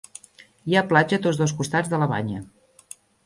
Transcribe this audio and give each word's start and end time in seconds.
Hi 0.69 0.77
ha 0.77 0.81
platja 0.93 1.19
a 1.19 1.23
tots 1.27 1.41
dos 1.43 1.53
costats 1.61 1.91
de 1.93 1.99
la 2.05 2.09
banya. 2.15 2.41